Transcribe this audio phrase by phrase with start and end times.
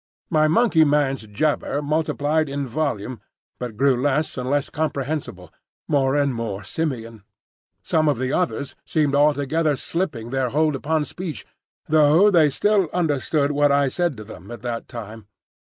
[0.31, 3.21] My Monkey man's jabber multiplied in volume
[3.59, 5.53] but grew less and less comprehensible,
[5.87, 7.21] more and more simian.
[7.83, 11.45] Some of the others seemed altogether slipping their hold upon speech,
[11.87, 15.27] though they still understood what I said to them at that time.